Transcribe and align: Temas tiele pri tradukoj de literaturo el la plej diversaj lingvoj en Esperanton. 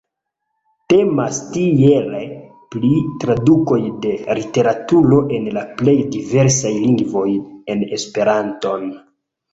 Temas 0.93 1.35
tiele 1.57 2.21
pri 2.75 2.89
tradukoj 3.25 3.79
de 4.07 4.15
literaturo 4.41 5.21
el 5.39 5.47
la 5.59 5.67
plej 5.83 5.97
diversaj 6.17 6.75
lingvoj 6.81 7.27
en 7.75 7.89
Esperanton. 8.01 8.91